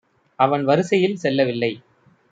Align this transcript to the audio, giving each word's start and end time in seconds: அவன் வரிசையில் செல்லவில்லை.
அவன் 0.39 0.63
வரிசையில் 0.65 1.15
செல்லவில்லை. 1.15 1.71